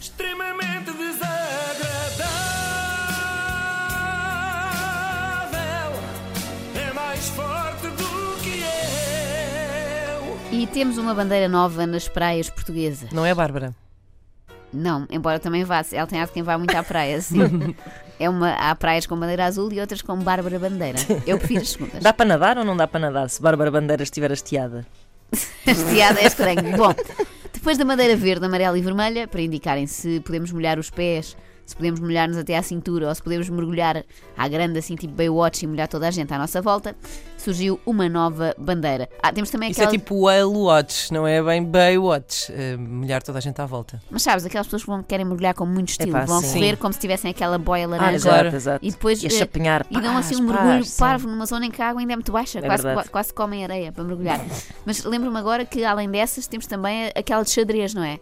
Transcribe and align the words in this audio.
extremamente 0.00 0.90
desagradável. 0.92 1.30
É 6.74 6.92
mais 6.94 7.28
forte 7.28 7.86
do 7.88 8.40
que 8.42 8.62
eu. 10.52 10.58
E 10.58 10.66
temos 10.66 10.96
uma 10.96 11.14
bandeira 11.14 11.48
nova 11.48 11.86
nas 11.86 12.08
praias 12.08 12.48
portuguesas. 12.48 13.10
Não 13.12 13.26
é, 13.26 13.34
Bárbara? 13.34 13.74
Não, 14.72 15.06
embora 15.10 15.38
também 15.38 15.64
vá. 15.64 15.84
Ela 15.92 16.06
tem 16.06 16.24
de 16.24 16.32
quem 16.32 16.42
vai 16.42 16.56
muito 16.56 16.74
à 16.74 16.82
praia, 16.82 17.20
sim. 17.20 17.74
é 18.18 18.30
uma, 18.30 18.52
há 18.52 18.74
praias 18.74 19.06
com 19.06 19.18
bandeira 19.18 19.44
azul 19.44 19.70
e 19.72 19.80
outras 19.80 20.00
com 20.00 20.16
Bárbara 20.16 20.58
Bandeira. 20.58 20.98
Eu 21.26 21.36
prefiro 21.36 21.60
as 21.60 21.70
segundas. 21.70 22.02
Dá 22.02 22.12
para 22.12 22.24
nadar 22.24 22.56
ou 22.56 22.64
não 22.64 22.76
dá 22.76 22.86
para 22.86 23.00
nadar 23.00 23.28
se 23.28 23.42
Bárbara 23.42 23.70
Bandeira 23.70 24.02
estiver 24.02 24.32
hasteada? 24.32 24.86
Hasteada 25.66 26.20
é 26.20 26.26
estranho. 26.26 26.76
Bom, 26.76 26.94
depois 27.60 27.76
da 27.76 27.84
bandeira 27.84 28.16
verde, 28.16 28.46
amarela 28.46 28.78
e 28.78 28.80
vermelha, 28.80 29.28
para 29.28 29.42
indicarem 29.42 29.86
se 29.86 30.18
podemos 30.20 30.50
molhar 30.50 30.78
os 30.78 30.88
pés, 30.88 31.36
se 31.70 31.76
podemos 31.76 32.00
molhar-nos 32.00 32.36
até 32.36 32.56
à 32.56 32.62
cintura 32.62 33.08
ou 33.08 33.14
se 33.14 33.22
podemos 33.22 33.48
mergulhar 33.48 34.04
à 34.36 34.48
grande, 34.48 34.76
assim 34.78 34.96
tipo 34.96 35.14
Baywatch 35.14 35.64
e 35.64 35.68
molhar 35.68 35.86
toda 35.86 36.08
a 36.08 36.10
gente 36.10 36.32
à 36.34 36.38
nossa 36.38 36.60
volta, 36.60 36.96
surgiu 37.38 37.78
uma 37.86 38.08
nova 38.08 38.54
bandeira. 38.58 39.08
Ah, 39.22 39.32
temos 39.32 39.50
também 39.50 39.70
Isso 39.70 39.80
aquela. 39.80 39.94
é 39.94 39.98
tipo 39.98 40.22
Whale 40.22 40.42
Watch, 40.44 41.12
não 41.12 41.26
é 41.26 41.40
bem 41.40 41.64
Baywatch. 41.64 42.50
Uh, 42.50 42.78
molhar 42.78 43.22
toda 43.22 43.38
a 43.38 43.40
gente 43.40 43.60
à 43.60 43.66
volta. 43.66 44.02
Mas 44.10 44.22
sabes, 44.22 44.44
aquelas 44.44 44.66
pessoas 44.66 44.82
que 44.82 44.88
vão, 44.88 45.00
querem 45.02 45.24
mergulhar 45.24 45.54
com 45.54 45.64
muito 45.64 45.90
estilo, 45.90 46.10
Epá, 46.10 46.24
vão 46.24 46.40
sim. 46.40 46.54
correr 46.54 46.76
como 46.76 46.92
se 46.92 46.98
tivessem 46.98 47.30
aquela 47.30 47.56
boia 47.56 47.86
laranja. 47.86 48.28
Agora. 48.28 48.48
Exato, 48.48 48.56
exato. 48.56 48.86
E 48.86 48.90
depois, 48.90 49.22
E 49.22 49.26
a 49.26 49.28
eh, 49.28 49.32
chapinhar. 49.32 49.86
E 49.88 50.00
dão 50.00 50.16
assim 50.16 50.34
um 50.34 50.46
pás, 50.46 50.50
mergulho 50.50 50.78
pás, 50.78 50.88
sim. 50.88 50.98
parvo 50.98 51.28
numa 51.28 51.46
zona 51.46 51.66
em 51.66 51.70
que 51.70 51.80
a 51.80 51.88
água 51.88 52.00
ainda 52.00 52.14
é 52.14 52.16
muito 52.16 52.32
baixa, 52.32 52.58
É 52.58 52.62
quase, 52.62 52.82
verdade. 52.82 53.08
quase 53.10 53.32
comem 53.32 53.62
areia 53.62 53.92
para 53.92 54.02
mergulhar. 54.02 54.40
Mas 54.84 55.04
lembro-me 55.04 55.38
agora 55.38 55.64
que 55.64 55.84
além 55.84 56.10
dessas 56.10 56.48
temos 56.48 56.66
também 56.66 57.12
aquela 57.14 57.44
de 57.44 57.50
xadrez, 57.50 57.94
não 57.94 58.02
é? 58.02 58.18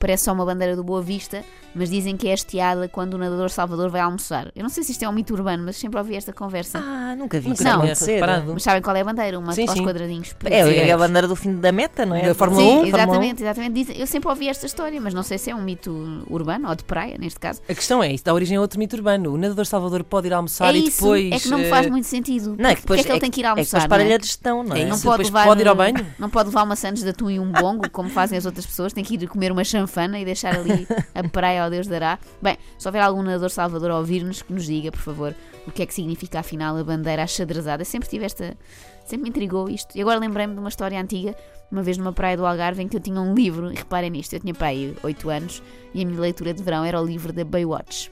Parece 0.00 0.24
só 0.24 0.32
uma 0.32 0.46
bandeira 0.46 0.74
do 0.74 0.82
Boa 0.82 1.02
Vista, 1.02 1.44
mas 1.74 1.90
dizem 1.90 2.16
que 2.16 2.26
é 2.26 2.32
hasteada 2.32 2.88
quando 2.88 3.14
o 3.14 3.18
nadador 3.18 3.50
Salvador 3.50 3.90
vai 3.90 4.00
almoçar. 4.00 4.50
Eu 4.56 4.62
não 4.62 4.70
sei 4.70 4.82
se 4.82 4.92
isto 4.92 5.02
é 5.02 5.08
um 5.08 5.12
mito 5.12 5.34
urbano, 5.34 5.62
mas 5.62 5.76
sempre 5.76 5.98
ouvi 5.98 6.16
esta 6.16 6.32
conversa. 6.32 6.78
Ah, 6.82 7.14
nunca 7.14 7.38
vi 7.38 7.50
Nunca 7.50 7.62
isso 7.62 8.06
Não. 8.06 8.14
reparado. 8.14 8.50
Mas 8.54 8.62
sabem 8.62 8.80
qual 8.80 8.96
é 8.96 9.02
a 9.02 9.04
bandeira? 9.04 9.38
Uma 9.38 9.52
Sim, 9.52 9.66
aos 9.68 9.72
sim. 9.72 9.84
quadradinhos. 9.84 10.34
É, 10.46 10.88
é 10.88 10.90
a 10.90 10.96
bandeira 10.96 11.28
do 11.28 11.36
fim 11.36 11.54
da 11.54 11.70
meta, 11.70 12.06
não 12.06 12.16
é? 12.16 12.22
Da 12.28 12.34
Fórmula 12.34 12.62
Sim, 12.62 12.78
1? 12.80 12.84
exatamente, 12.86 13.42
exatamente. 13.42 13.72
Dizem- 13.74 13.96
Eu 13.98 14.06
sempre 14.06 14.28
ouvi 14.30 14.48
esta 14.48 14.64
história, 14.64 14.98
mas 15.02 15.12
não 15.12 15.22
sei 15.22 15.36
se 15.36 15.50
é 15.50 15.54
um 15.54 15.60
mito 15.62 16.24
urbano 16.30 16.66
ou 16.70 16.74
de 16.74 16.82
praia, 16.84 17.18
neste 17.18 17.38
caso. 17.38 17.60
A 17.68 17.74
questão 17.74 18.02
é, 18.02 18.10
isso 18.10 18.24
dá 18.24 18.32
origem 18.32 18.56
a 18.56 18.60
outro 18.62 18.78
mito 18.78 18.96
urbano. 18.96 19.34
O 19.34 19.36
nadador 19.36 19.66
Salvador 19.66 20.02
pode 20.02 20.28
ir 20.28 20.32
almoçar 20.32 20.74
é 20.74 20.78
e 20.78 20.86
isso, 20.88 21.02
depois. 21.02 21.30
é 21.30 21.38
que 21.38 21.48
não 21.50 21.58
me 21.58 21.68
faz 21.68 21.86
eh, 21.86 21.90
muito 21.90 22.06
sentido. 22.06 22.56
Não, 22.58 22.70
é 22.70 22.74
que 22.74 22.80
Porque 22.80 22.94
depois 22.94 23.00
é 23.00 23.02
que 23.04 23.12
ele 23.12 23.20
tem 23.20 23.30
que 23.30 23.40
ir 23.40 23.42
É 23.42 23.44
que 23.44 23.48
almoçar, 23.50 23.80
depois 23.82 23.88
para 23.98 24.04
não 24.04 24.10
é? 24.10 24.14
a 24.14 24.18
gestão, 24.18 24.62
não 24.64 24.76
é? 24.76 24.80
É 24.80 24.86
Não 24.86 24.98
pode, 24.98 25.24
levar, 25.24 25.46
pode 25.46 25.60
ir 25.60 25.68
ao 25.68 25.74
banho? 25.74 26.06
não 26.18 26.30
pode 26.30 26.48
levar 26.48 26.62
uma 26.62 26.74
sandes 26.74 27.02
de 27.02 27.10
atum 27.10 27.28
e 27.30 27.38
um 27.38 27.52
bongo, 27.52 27.90
como 27.90 28.08
fazem 28.08 28.38
as 28.38 28.46
outras 28.46 28.64
pessoas, 28.64 28.94
tem 28.94 29.04
que 29.04 29.14
ir 29.14 29.28
comer 29.28 29.52
uma 29.52 29.62
chanfana 29.62 29.89
e 30.18 30.24
deixar 30.24 30.56
ali 30.56 30.86
a 31.14 31.28
praia 31.28 31.64
ao 31.64 31.70
Deus 31.70 31.86
dará. 31.86 32.18
Bem, 32.40 32.56
se 32.78 32.86
houver 32.86 33.02
algum 33.02 33.22
nadador 33.22 33.50
Salvador 33.50 33.90
a 33.90 33.98
ouvir-nos, 33.98 34.42
que 34.42 34.52
nos 34.52 34.66
diga, 34.66 34.90
por 34.90 35.00
favor, 35.00 35.34
o 35.66 35.70
que 35.70 35.82
é 35.82 35.86
que 35.86 35.94
significa 35.94 36.40
afinal 36.40 36.76
a 36.76 36.84
bandeira 36.84 37.22
achadrezada. 37.22 37.84
Sempre 37.84 38.08
tive 38.08 38.24
esta. 38.24 38.56
Sempre 39.04 39.24
me 39.24 39.28
intrigou 39.30 39.68
isto. 39.68 39.96
E 39.96 40.00
agora 40.00 40.18
lembrei-me 40.18 40.54
de 40.54 40.60
uma 40.60 40.68
história 40.68 41.00
antiga, 41.00 41.34
uma 41.70 41.82
vez 41.82 41.98
numa 41.98 42.12
praia 42.12 42.36
do 42.36 42.46
Algarve, 42.46 42.82
em 42.82 42.88
que 42.88 42.96
eu 42.96 43.00
tinha 43.00 43.20
um 43.20 43.34
livro, 43.34 43.72
e 43.72 43.74
reparem 43.74 44.10
nisto, 44.10 44.32
eu 44.34 44.40
tinha 44.40 44.54
para 44.54 44.68
aí 44.68 44.96
8 45.02 45.30
anos, 45.30 45.62
e 45.92 46.02
a 46.02 46.06
minha 46.06 46.20
leitura 46.20 46.54
de 46.54 46.62
verão 46.62 46.84
era 46.84 47.00
o 47.00 47.04
livro 47.04 47.32
da 47.32 47.44
Baywatch. 47.44 48.10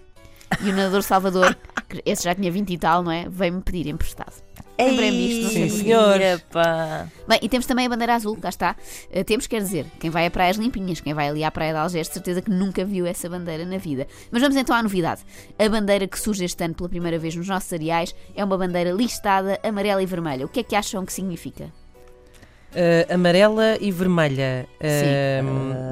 E 0.60 0.70
o 0.70 0.72
nadador 0.74 1.02
Salvador, 1.02 1.56
esse 2.04 2.24
já 2.24 2.34
tinha 2.34 2.50
20 2.50 2.72
e 2.72 2.78
tal, 2.78 3.02
não 3.02 3.12
é? 3.12 3.28
Veio-me 3.28 3.62
pedir 3.62 3.86
emprestado. 3.86 4.42
Lembrei-me 4.78 5.16
disto, 5.28 5.42
não 5.42 5.50
sei 5.50 5.62
Ei, 5.62 5.68
porquê. 5.68 5.84
senhor. 5.84 6.20
epá. 6.20 7.08
Bem, 7.26 7.38
e 7.42 7.48
temos 7.48 7.66
também 7.66 7.86
a 7.86 7.88
bandeira 7.88 8.14
azul, 8.14 8.36
cá 8.36 8.48
está. 8.48 8.76
Uh, 9.10 9.24
temos, 9.24 9.46
quer 9.46 9.60
dizer, 9.60 9.86
quem 9.98 10.08
vai 10.08 10.26
a 10.26 10.30
praias 10.30 10.56
limpinhas, 10.56 11.00
quem 11.00 11.12
vai 11.12 11.28
ali 11.28 11.42
à 11.42 11.50
praia 11.50 11.72
de 11.72 11.78
Algés, 11.78 12.06
de 12.06 12.14
certeza 12.14 12.40
que 12.40 12.50
nunca 12.50 12.84
viu 12.84 13.04
essa 13.04 13.28
bandeira 13.28 13.64
na 13.64 13.78
vida. 13.78 14.06
Mas 14.30 14.40
vamos 14.40 14.56
então 14.56 14.74
à 14.74 14.82
novidade. 14.82 15.22
A 15.58 15.68
bandeira 15.68 16.06
que 16.06 16.18
surge 16.18 16.44
este 16.44 16.62
ano 16.64 16.74
pela 16.74 16.88
primeira 16.88 17.18
vez 17.18 17.34
nos 17.34 17.48
nossos 17.48 17.72
areais 17.72 18.14
é 18.36 18.44
uma 18.44 18.56
bandeira 18.56 18.90
listada 18.92 19.58
amarela 19.62 20.02
e 20.02 20.06
vermelha. 20.06 20.46
O 20.46 20.48
que 20.48 20.60
é 20.60 20.62
que 20.62 20.76
acham 20.76 21.04
que 21.04 21.12
significa? 21.12 21.72
Eh, 22.74 23.06
amarela 23.10 23.76
e 23.80 23.90
vermelha. 23.90 24.66
Eh, 24.80 25.42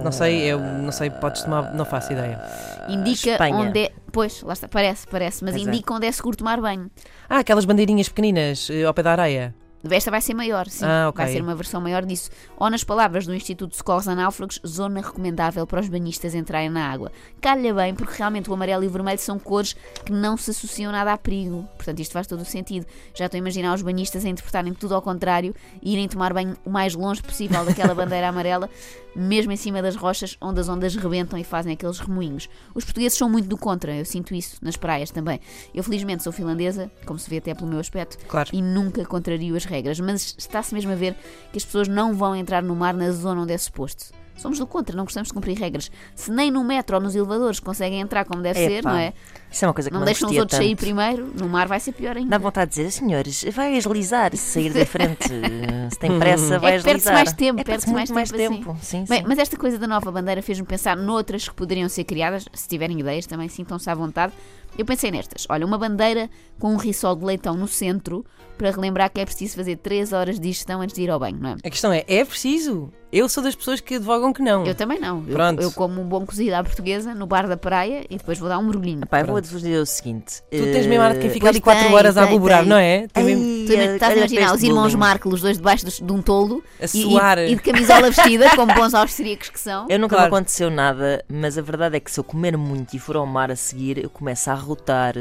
Não 0.04 0.12
sei, 0.12 0.42
eu 0.42 0.58
não 0.58 0.92
sei, 0.92 1.10
podes 1.10 1.42
tomar, 1.42 1.74
não 1.74 1.84
faço 1.84 2.12
ideia. 2.12 2.40
Indica 2.88 3.30
Espanha. 3.32 3.56
onde 3.56 3.80
é. 3.84 3.92
Pois, 4.12 4.42
lá 4.42 4.52
está, 4.52 4.68
parece, 4.68 5.06
parece, 5.06 5.44
mas 5.44 5.54
é. 5.54 5.58
indica 5.58 5.92
onde 5.92 6.06
é 6.06 6.12
seguro 6.12 6.36
tomar 6.36 6.60
banho. 6.60 6.90
Ah, 7.28 7.38
aquelas 7.40 7.64
bandeirinhas 7.64 8.08
pequeninas 8.08 8.68
eh, 8.70 8.84
ao 8.84 8.94
pé 8.94 9.02
da 9.02 9.12
areia. 9.12 9.54
Esta 9.88 10.10
vai 10.10 10.20
ser 10.20 10.34
maior, 10.34 10.66
sim. 10.68 10.84
Ah, 10.84 11.06
ok. 11.08 11.24
Vai 11.24 11.32
ser 11.32 11.42
uma 11.42 11.54
versão 11.54 11.80
maior 11.80 12.04
disso. 12.04 12.28
Ou, 12.56 12.68
nas 12.68 12.82
palavras 12.82 13.24
do 13.26 13.34
Instituto 13.34 13.70
de 13.70 13.76
Socorros 13.76 14.08
a 14.08 14.14
Náufragos, 14.14 14.60
zona 14.66 15.00
recomendável 15.00 15.64
para 15.66 15.80
os 15.80 15.88
banhistas 15.88 16.34
entrarem 16.34 16.70
na 16.70 16.88
água. 16.90 17.12
Calha 17.40 17.72
bem, 17.72 17.94
porque 17.94 18.14
realmente 18.16 18.50
o 18.50 18.54
amarelo 18.54 18.82
e 18.82 18.86
o 18.88 18.90
vermelho 18.90 19.18
são 19.18 19.38
cores 19.38 19.74
que 20.04 20.10
não 20.12 20.36
se 20.36 20.50
associam 20.50 20.90
nada 20.90 21.12
a 21.12 21.18
perigo. 21.18 21.68
Portanto, 21.76 22.00
isto 22.00 22.12
faz 22.12 22.26
todo 22.26 22.40
o 22.40 22.44
sentido. 22.44 22.86
Já 23.14 23.26
estou 23.26 23.36
a 23.36 23.40
imaginar 23.40 23.74
os 23.74 23.82
banhistas 23.82 24.24
a 24.24 24.28
interpretarem 24.28 24.74
tudo 24.74 24.94
ao 24.94 25.02
contrário 25.02 25.54
e 25.82 25.92
irem 25.92 26.08
tomar 26.08 26.32
banho 26.32 26.56
o 26.64 26.70
mais 26.70 26.94
longe 26.94 27.22
possível 27.22 27.64
daquela 27.64 27.94
bandeira 27.94 28.28
amarela, 28.28 28.68
mesmo 29.14 29.52
em 29.52 29.56
cima 29.56 29.80
das 29.80 29.94
rochas, 29.94 30.36
onde 30.40 30.58
as 30.60 30.68
ondas 30.68 30.96
rebentam 30.96 31.38
e 31.38 31.44
fazem 31.44 31.72
aqueles 31.74 31.98
remoinhos. 32.00 32.48
Os 32.74 32.84
portugueses 32.84 33.16
são 33.16 33.28
muito 33.30 33.46
do 33.48 33.56
contra, 33.56 33.94
eu 33.94 34.04
sinto 34.04 34.34
isso 34.34 34.56
nas 34.62 34.76
praias 34.76 35.10
também. 35.10 35.40
Eu, 35.74 35.84
felizmente, 35.84 36.22
sou 36.22 36.32
finlandesa, 36.32 36.90
como 37.06 37.18
se 37.18 37.28
vê 37.30 37.38
até 37.38 37.54
pelo 37.54 37.68
meu 37.68 37.78
aspecto, 37.78 38.18
Claro. 38.26 38.50
e 38.52 38.60
nunca 38.60 39.04
contrario 39.04 39.54
as 39.56 39.64
regras, 39.66 40.00
mas 40.00 40.34
está-se 40.38 40.72
mesmo 40.74 40.92
a 40.92 40.96
ver 40.96 41.14
que 41.52 41.58
as 41.58 41.64
pessoas 41.64 41.88
não 41.88 42.14
vão 42.14 42.34
entrar 42.34 42.62
no 42.62 42.74
mar 42.74 42.94
na 42.94 43.10
zona 43.10 43.42
onde 43.42 43.52
é 43.52 43.58
suposto. 43.58 44.06
Somos 44.36 44.58
do 44.58 44.66
contra, 44.66 44.94
não 44.94 45.04
gostamos 45.04 45.28
de 45.28 45.34
cumprir 45.34 45.56
regras. 45.56 45.90
Se 46.14 46.30
nem 46.30 46.50
no 46.50 46.62
metro 46.62 46.96
ou 46.96 47.02
nos 47.02 47.14
elevadores 47.14 47.58
conseguem 47.58 48.00
entrar 48.02 48.26
como 48.26 48.42
deve 48.42 48.58
ser, 48.58 48.80
Epá, 48.80 48.90
não 48.92 48.98
é? 48.98 49.14
Isso 49.50 49.64
é 49.64 49.68
uma 49.68 49.72
coisa 49.72 49.88
que 49.88 49.94
Não 49.94 50.00
não 50.00 50.04
deixam 50.04 50.28
os 50.28 50.36
outros 50.36 50.58
sair 50.58 50.70
tanto. 50.70 50.80
primeiro, 50.80 51.32
no 51.38 51.48
mar 51.48 51.66
vai 51.66 51.80
ser 51.80 51.92
pior 51.92 52.14
ainda. 52.18 52.28
Dá 52.28 52.36
vontade 52.36 52.70
de 52.70 52.76
dizer, 52.76 52.90
senhores, 52.90 53.44
vai 53.50 53.72
deslizar 53.72 54.32
se 54.36 54.42
sair 54.52 54.74
da 54.74 54.84
frente. 54.84 55.26
Se 55.90 55.98
tem 55.98 56.18
pressa, 56.18 56.58
vai 56.58 56.74
É 56.74 56.78
que 56.78 56.84
perde-se 56.84 57.04
deslizar. 57.08 57.14
mais 57.14 57.32
tempo, 57.32 57.60
É, 57.60 57.64
perde-se 57.64 57.88
muito 57.90 58.12
mais 58.12 58.30
tempo 58.30 58.52
assim. 58.52 58.62
tempo. 58.62 58.78
Sim, 58.82 59.04
Bem, 59.08 59.20
sim. 59.20 59.24
mas 59.26 59.38
esta 59.38 59.56
coisa 59.56 59.78
da 59.78 59.86
nova 59.86 60.12
bandeira 60.12 60.42
fez-me 60.42 60.66
pensar 60.66 60.96
noutras 60.98 61.48
que 61.48 61.54
poderiam 61.54 61.88
ser 61.88 62.04
criadas, 62.04 62.44
se 62.52 62.68
tiverem 62.68 63.00
ideias 63.00 63.24
também 63.24 63.48
sintam-se 63.48 63.88
à 63.88 63.94
vontade. 63.94 64.34
Eu 64.78 64.84
pensei 64.84 65.10
nestas. 65.10 65.46
Olha, 65.48 65.64
uma 65.66 65.78
bandeira 65.78 66.28
com 66.58 66.72
um 66.72 66.76
risol 66.76 67.14
de 67.16 67.24
leitão 67.24 67.54
no 67.56 67.66
centro 67.68 68.24
para 68.58 68.70
relembrar 68.70 69.10
que 69.10 69.20
é 69.20 69.24
preciso 69.24 69.56
fazer 69.56 69.76
3 69.76 70.12
horas 70.12 70.36
de 70.36 70.40
digestão 70.48 70.80
antes 70.80 70.94
de 70.96 71.02
ir 71.02 71.10
ao 71.10 71.18
banho, 71.20 71.36
não 71.38 71.50
é? 71.50 71.56
A 71.64 71.70
questão 71.70 71.92
é, 71.92 72.04
é 72.08 72.24
preciso? 72.24 72.90
Eu 73.12 73.28
sou 73.28 73.42
das 73.42 73.54
pessoas 73.54 73.80
que 73.80 73.94
advogam 73.96 74.32
que 74.32 74.42
não. 74.42 74.64
Eu 74.66 74.74
também 74.74 74.98
não. 74.98 75.18
Eu, 75.26 75.34
Pronto. 75.34 75.62
eu 75.62 75.70
como 75.72 76.00
um 76.00 76.04
bom 76.04 76.24
cozido 76.26 76.54
à 76.54 76.64
portuguesa 76.64 77.14
no 77.14 77.26
bar 77.26 77.46
da 77.46 77.56
praia 77.56 78.04
e 78.10 78.16
depois 78.16 78.38
vou 78.38 78.48
dar 78.48 78.58
um 78.58 78.62
mergulhinho. 78.64 79.06
Pá, 79.06 79.20
eu 79.20 79.26
vou 79.26 79.40
dizer 79.40 79.78
o 79.78 79.86
seguinte. 79.86 80.42
Tu 80.50 80.56
tens 80.72 80.86
mesmo 80.86 81.02
ar 81.02 81.14
de 81.14 81.20
quem 81.20 81.30
fica 81.30 81.48
ali 81.48 81.58
Eh, 81.58 81.60
pois 81.62 81.74
4 81.76 81.84
tem, 81.88 81.94
horas 81.94 82.16
a 82.16 82.24
aboborar, 82.24 82.64
não 82.66 82.76
é? 82.76 83.06
Tem 83.08 83.24
mesmo- 83.24 83.44
Tu 83.66 83.72
estás 83.94 84.12
a 84.12 84.16
imaginar 84.16 84.54
os 84.54 84.62
irmãos 84.62 84.94
Marcos 84.94 85.26
Marco, 85.26 85.28
os 85.30 85.40
dois 85.40 85.56
debaixo 85.56 85.86
de 86.04 86.12
um 86.12 86.22
toldo 86.22 86.62
A 86.80 86.84
e, 86.84 86.88
suar. 86.88 87.38
e- 87.38 87.52
e 87.52 87.56
de 87.56 87.62
camisola 87.62 88.10
vestida, 88.10 88.50
como 88.56 88.72
bons 88.74 88.94
austríacos 88.94 89.48
que 89.50 89.60
são. 89.60 89.86
Eu 89.88 89.98
nunca 89.98 90.16
Claro. 90.16 90.30
me 90.30 90.36
aconteceu 90.36 90.70
nada, 90.70 91.24
mas 91.28 91.56
a 91.58 91.62
verdade 91.62 91.96
é 91.96 92.00
que 92.00 92.10
se 92.10 92.18
eu 92.20 92.24
comer 92.24 92.56
muito 92.56 92.94
e 92.94 92.98
for 92.98 93.16
ao 93.16 93.26
mar 93.26 93.50
a 93.50 93.56
seguir, 93.56 94.02
eu 94.02 94.10
começo 94.10 94.50
a 94.50 94.54
rotar. 94.54 95.14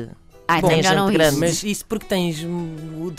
Ah, 0.47 0.59
então 0.59 0.69
Bom, 0.69 0.75
já 0.75 0.89
gente 0.89 0.95
não 0.99 1.11
grande. 1.11 1.31
isso. 1.31 1.39
Mas 1.39 1.63
isso 1.63 1.85
porque 1.87 2.05
tens 2.05 2.45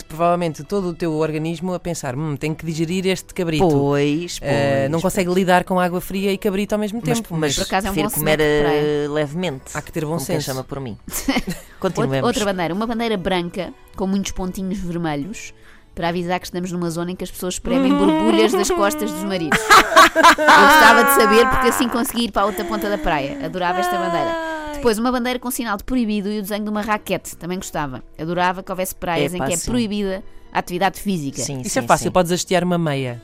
provavelmente 0.07 0.63
todo 0.63 0.87
o 0.89 0.93
teu 0.93 1.11
organismo 1.13 1.73
a 1.73 1.79
pensar, 1.79 2.15
hum, 2.15 2.37
tenho 2.37 2.55
que 2.55 2.65
digerir 2.65 3.05
este 3.07 3.33
cabrito. 3.33 3.67
Pois, 3.67 4.39
pois. 4.39 4.49
Eh, 4.49 4.87
não 4.89 5.01
consegue 5.01 5.29
lidar 5.33 5.65
com 5.65 5.77
água 5.77 5.99
fria 5.99 6.31
e 6.31 6.37
cabrito 6.37 6.73
ao 6.73 6.79
mesmo 6.79 7.01
Mas, 7.05 7.17
tempo. 7.19 7.35
mas 7.35 7.55
Por 7.55 7.63
acaso 7.63 7.87
é 7.87 7.91
um 7.91 7.95
bom 7.95 8.09
comer 8.09 8.39
eh, 8.39 9.07
levemente. 9.09 9.63
Há 9.73 9.81
que 9.81 9.91
ter 9.91 10.05
bom 10.05 10.11
como 10.15 10.25
quem 10.25 10.35
senso. 10.37 10.45
chama 10.45 10.63
por 10.63 10.79
mim. 10.79 10.97
Outra, 11.79 11.89
Continuemos. 12.01 12.27
outra 12.27 12.45
bandeira, 12.45 12.73
uma 12.73 12.87
bandeira 12.87 13.17
branca 13.17 13.73
com 13.95 14.07
muitos 14.07 14.31
pontinhos 14.31 14.79
vermelhos 14.79 15.53
para 15.93 16.09
avisar 16.09 16.39
que 16.39 16.45
estamos 16.45 16.71
numa 16.71 16.89
zona 16.91 17.11
em 17.11 17.15
que 17.15 17.23
as 17.23 17.31
pessoas 17.31 17.55
espremem 17.55 17.93
borbulhas 17.97 18.51
das 18.51 18.69
costas 18.69 19.11
dos 19.11 19.23
maridos. 19.23 19.59
Eu 19.59 20.21
gostava 20.45 21.03
de 21.03 21.11
saber 21.21 21.49
porque 21.49 21.67
assim 21.69 21.87
consegui 21.89 22.25
ir 22.25 22.31
para 22.31 22.43
a 22.43 22.45
outra 22.45 22.63
ponta 22.65 22.89
da 22.89 22.97
praia. 22.97 23.43
Adorava 23.45 23.79
esta 23.79 23.97
bandeira. 23.97 24.35
Depois, 24.73 24.99
uma 24.99 25.11
bandeira 25.11 25.39
com 25.39 25.49
sinal 25.49 25.75
de 25.75 25.83
proibido 25.83 26.29
e 26.29 26.37
o 26.37 26.41
desenho 26.41 26.63
de 26.63 26.69
uma 26.69 26.81
raquete. 26.81 27.35
Também 27.35 27.57
gostava. 27.57 28.03
Adorava 28.17 28.61
que 28.61 28.71
houvesse 28.71 28.93
praias 28.93 29.33
em 29.33 29.37
Epá, 29.37 29.47
que 29.47 29.53
é 29.53 29.57
sim. 29.57 29.71
proibida 29.71 30.23
a 30.51 30.59
atividade 30.59 30.99
física. 31.01 31.41
Sim, 31.41 31.61
Isso 31.61 31.71
sim, 31.71 31.79
é 31.79 31.81
fácil, 31.81 32.05
sim. 32.05 32.11
podes 32.11 32.31
hastear 32.31 32.63
uma 32.63 32.77
meia. 32.77 33.21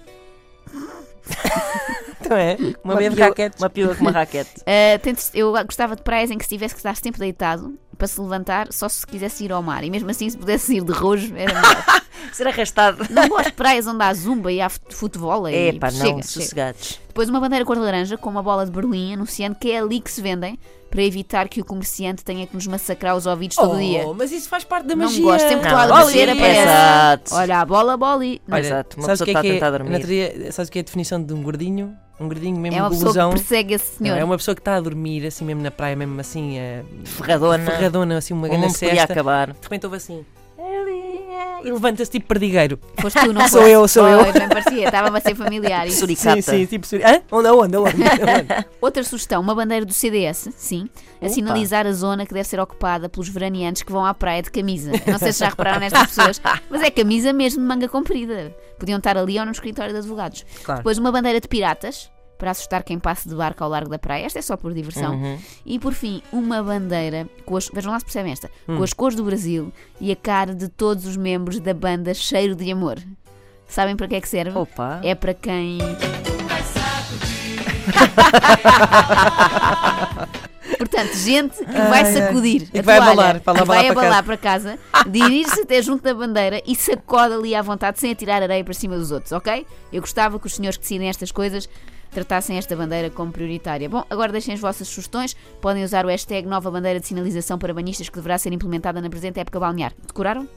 não 2.30 2.38
é? 2.38 2.57
Uma, 2.83 2.95
meia 2.95 3.10
de 3.10 3.19
raquete. 3.22 3.57
Uma 3.60 3.69
piua 3.69 3.94
com 3.95 4.01
uma 4.01 4.12
raquete. 4.12 4.62
Uh, 4.62 5.00
tente- 5.01 5.30
eu 5.33 5.51
gostava 5.66 5.95
de 5.95 6.01
praias 6.01 6.31
em 6.31 6.38
que 6.38 6.44
se 6.44 6.50
tivesse 6.50 6.74
que 6.74 6.80
estar 6.80 6.95
sempre 6.95 7.19
deitado 7.19 7.78
para 8.04 8.08
se 8.08 8.20
levantar, 8.20 8.68
só 8.74 8.90
se 8.90 9.08
quisesse 9.08 9.46
ir 9.46 9.52
ao 9.54 9.64
mar. 9.64 9.82
E 9.86 9.90
mesmo 9.90 10.12
assim, 10.12 10.30
se 10.30 10.38
pudesse 10.38 10.76
ir 10.76 10.84
de 10.84 10.92
rojo, 10.92 11.34
era 11.38 11.54
melhor. 11.54 11.86
Ser 12.33 12.47
arrastado. 12.47 13.06
Não 13.09 13.27
gosto 13.30 13.45
de 13.45 13.51
praias 13.53 13.85
onde 13.88 14.03
há 14.03 14.13
zumba 14.13 14.51
e 14.51 14.59
há 14.59 14.69
fut- 14.69 14.94
futebol. 14.94 15.47
e 15.47 15.69
É 15.69 15.74
pá, 15.74 15.91
não, 15.91 15.97
chega, 15.97 16.07
chega. 16.09 16.24
sossegados. 16.24 17.00
Depois 17.07 17.30
uma 17.30 17.39
bandeira 17.39 17.63
cor 17.63 17.75
de 17.75 17.81
laranja 17.83 18.18
com 18.18 18.30
uma 18.30 18.41
bola 18.41 18.65
de 18.65 18.71
Berlim 18.71 19.13
anunciando 19.13 19.56
que 19.56 19.71
é 19.71 19.80
ali 19.80 20.00
que 20.01 20.12
se 20.12 20.19
vendem 20.21 20.57
para 20.89 21.01
evitar 21.03 21.47
que 21.47 21.59
o 21.62 21.65
comerciante 21.65 22.24
tenha 22.24 22.45
que 22.45 22.53
nos 22.56 22.68
massacrar 22.68 23.15
os 23.15 23.25
ouvidos 23.25 23.56
todo 23.57 23.75
o 23.75 23.80
dia. 23.80 24.06
Oh, 24.07 24.13
mas 24.13 24.31
isso 24.31 24.47
faz 24.50 24.63
parte 24.63 24.85
da 24.88 24.95
Não 24.95 25.06
magia. 25.06 25.24
gosto, 25.24 25.47
sempre 25.47 25.59
que 25.62 25.68
estou 25.68 25.77
a 25.80 25.88
Não, 25.88 25.95
aparece. 25.97 26.59
Exato. 26.62 27.35
Olha 27.35 27.59
a 27.62 27.65
bola, 27.65 27.97
bola 27.97 28.25
e... 28.25 28.41
Não, 28.47 28.56
Olha, 28.57 28.65
Exato, 28.65 28.97
uma 28.97 29.06
o 29.06 29.09
pessoa 29.09 29.25
que 29.25 29.31
é 29.31 29.33
está 29.33 29.39
a 29.41 29.45
é, 29.50 29.53
tentar 29.53 29.71
dormir. 29.71 29.97
teoria, 30.00 30.51
sabes 30.51 30.69
o 30.69 30.71
que 30.71 30.80
é 30.80 30.81
a 30.81 30.83
definição 30.83 31.21
de 31.24 31.33
um 31.33 31.41
gordinho? 31.41 31.95
Um 32.19 32.27
gordinho 32.27 32.57
mesmo 32.57 32.77
é 32.77 32.81
uma 32.81 32.89
pessoa 32.91 33.12
que 33.12 33.35
persegue 33.38 33.74
esse 33.74 33.97
senhor. 33.97 34.13
Não, 34.13 34.21
é 34.21 34.24
uma 34.24 34.38
pessoa 34.38 34.53
que 34.53 34.62
está 34.62 34.75
a 34.75 34.80
dormir, 34.80 35.25
assim 35.25 35.44
mesmo 35.45 35.63
na 35.63 35.71
praia, 35.71 35.95
mesmo 35.95 36.19
assim, 36.21 36.57
eh, 36.59 36.83
Ferradona. 37.06 37.65
ferradona, 37.71 38.18
assim, 38.18 38.33
uma 38.35 38.47
grande 38.47 38.71
cesta. 38.74 39.12
acabar. 39.12 39.47
De 39.47 39.57
repente 39.63 39.85
houve 39.85 39.97
assim. 39.97 40.24
Levanta-se 41.63 42.12
tipo 42.12 42.27
perdigueiro. 42.27 42.80
Foste 43.00 43.19
tu, 43.19 43.33
não 43.33 43.42
Sou 43.50 43.62
foste? 43.62 43.71
eu, 43.71 43.88
sou 43.88 44.04
Pois, 44.04 44.27
eu. 44.27 44.33
bem 44.33 44.50
parecia, 44.50 44.86
estava-me 44.86 45.18
a 45.18 45.21
ser 45.21 45.36
familiar. 45.36 45.88
isso. 45.88 46.00
Suricata. 46.00 46.42
Sim, 46.42 46.65
sim, 46.65 46.65
tipo. 46.65 46.88
Hã? 46.95 47.21
Onde, 47.31 47.48
aonde, 47.48 47.75
aonde? 47.75 48.04
aonde? 48.04 48.65
Outra 48.81 49.04
sugestão, 49.04 49.42
uma 49.42 49.56
bandeira 49.56 49.86
do 49.86 49.94
CDS, 49.94 50.50
sim, 50.56 50.89
a 51.21 51.25
Opa. 51.25 51.30
sinalizar 51.33 51.88
a 51.88 51.92
zona 51.94 52.25
que 52.25 52.33
deve 52.33 52.48
ser 52.48 52.60
ocupada 52.60 53.07
pelos 53.10 53.30
veraneantes 53.30 53.83
que 53.83 53.92
vão 53.92 54.06
à 54.06 54.13
praia 54.13 54.42
de 54.42 54.51
camisa. 54.51 54.92
Eu 55.06 55.12
não 55.13 55.19
sei 55.19 55.31
se 55.33 55.39
já 55.39 55.50
repararam 55.50 55.80
nestas 55.80 56.07
pessoas, 56.07 56.42
mas 56.69 56.81
é 56.81 56.92
camisa 56.92 57.31
mesmo 57.33 57.62
de 57.62 57.68
manga 57.68 57.88
comprida. 57.88 58.54
Podiam 58.80 58.98
estar 58.98 59.18
ali 59.18 59.39
ou 59.39 59.45
no 59.45 59.51
escritório 59.51 59.94
de 59.94 60.00
advogados. 60.00 60.45
Claro. 60.63 60.80
Depois 60.80 60.98
uma 60.98 61.12
bandeira 61.12 61.39
de 61.39 61.48
piratas, 61.48 62.09
para 62.44 62.51
assustar 62.51 62.84
quem 62.84 63.00
passe 63.00 63.30
de 63.30 63.36
barco 63.36 63.63
ao 63.63 63.69
largo 63.69 63.90
da 63.90 63.98
praia. 63.98 64.25
Esta 64.25 64.40
é 64.40 64.42
só 64.42 64.57
por 64.57 64.74
diversão. 64.74 65.16
Uhum. 65.16 65.40
E 65.66 65.80
por 65.80 65.94
fim, 65.94 66.22
uma 66.30 66.62
bandeira 66.62 67.25
com 67.45 67.56
as, 67.56 67.69
vejam 67.69 67.90
lá 67.90 67.98
se 68.00 68.04
percebem 68.04 68.34
esta, 68.34 68.51
Hum. 68.68 68.75
com 68.75 68.84
as 68.84 68.92
cores 68.92 69.16
do 69.16 69.24
Brasil 69.24 69.72
e 69.98 70.12
a 70.12 70.16
cara 70.18 70.54
de 70.54 70.68
todos 70.68 71.06
os 71.06 71.16
membros 71.16 71.62
da 71.62 71.74
banda 71.74 72.13
Cheiro 72.13 72.54
de 72.54 72.69
Amor. 72.69 72.98
Sabem 73.66 73.95
para 73.95 74.10
que 74.10 74.16
é 74.16 74.19
que 74.22 74.28
serve? 74.28 74.57
Opa. 74.57 75.00
É 75.06 75.16
para 75.16 75.34
quem. 75.34 75.78
Portanto, 80.78 81.13
gente 81.16 81.57
que 81.57 81.66
vai 81.72 82.04
Ai, 82.04 82.06
ai. 82.06 82.13
sacudir 82.13 82.63
E 82.63 82.66
que 82.72 82.81
vai 82.81 82.98
toalha, 82.98 83.12
abalar, 83.13 83.40
para 83.40 83.63
vai 83.63 83.88
abalar 83.88 84.24
para 84.24 84.24
para 84.24 84.38
casa, 84.38 84.78
dirige-se 85.07 85.62
até 85.62 85.81
junto 85.81 86.04
da 86.04 86.13
bandeira 86.13 86.62
e 86.66 86.75
sacode 86.75 87.34
ali 87.36 87.56
à 87.56 87.62
vontade 87.62 88.00
sem 88.00 88.12
atirar 88.12 88.42
areia 88.44 88.63
para 88.63 88.74
cima 88.74 88.98
dos 88.98 89.12
outros, 89.12 89.31
ok? 89.31 89.66
Eu 89.94 90.01
gostava 90.01 90.38
que 90.40 90.48
os 90.48 90.56
senhores 90.56 90.75
que 90.78 90.81
decidem 90.84 91.07
estas 91.10 91.31
coisas 91.31 91.69
tratassem 92.13 92.57
esta 92.57 92.75
bandeira 92.75 93.10
como 93.10 93.31
prioritária. 93.31 93.89
Bom, 93.89 94.04
agora 94.10 94.31
deixem 94.31 94.54
as 94.54 94.60
vossas 94.60 94.88
sugestões. 94.88 95.36
Podem 95.60 95.83
usar 95.83 96.06
o 96.06 96.10
hashtag 96.10 96.48
nova 96.48 96.69
bandeira 96.71 97.00
de 97.00 97.07
sinalização 97.07 97.57
para 97.57 97.74
banhistas 97.74 98.10
que 98.10 98.15
deverá 98.15 98.38
ser 98.38 98.54
implementada 98.54 99.01
na 99.01 99.10
presente 99.10 99.39
época 99.39 99.60
balnear. 99.60 99.94
Decoraram? 100.06 100.48